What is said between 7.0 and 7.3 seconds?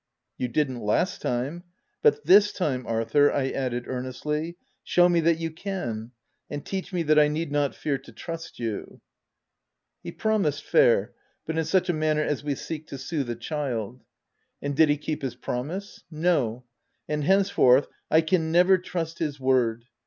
that I